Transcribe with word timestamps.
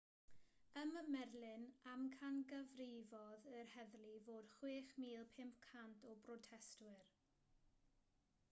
ym 0.83 0.93
merlin 1.15 1.65
amcangyfrifodd 1.91 3.45
yr 3.59 3.69
heddlu 3.73 4.13
fod 4.29 4.49
6,500 4.63 6.03
o 6.13 6.15
brotestwyr 6.25 7.05